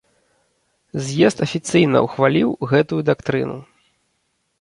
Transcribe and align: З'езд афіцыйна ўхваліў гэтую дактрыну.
З'езд 1.07 1.43
афіцыйна 1.45 1.97
ўхваліў 2.05 2.49
гэтую 2.71 2.99
дактрыну. 3.11 3.59